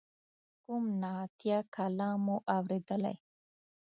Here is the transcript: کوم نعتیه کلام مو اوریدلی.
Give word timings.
کوم 0.63 0.83
نعتیه 1.01 1.57
کلام 1.75 2.17
مو 2.25 2.35
اوریدلی. 2.53 3.15